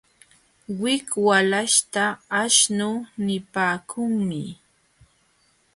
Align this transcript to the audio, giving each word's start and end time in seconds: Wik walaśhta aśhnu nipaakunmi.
Wik 0.81 1.05
walaśhta 1.25 2.03
aśhnu 2.41 2.89
nipaakunmi. 3.25 4.43